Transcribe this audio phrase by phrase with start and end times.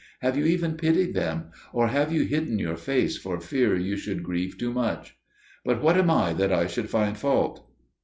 [0.21, 1.51] Have you even pitied them?
[1.73, 5.15] Or have you hidden your face for fear you should grieve too much?
[5.63, 7.69] But what am I that I should find fault?"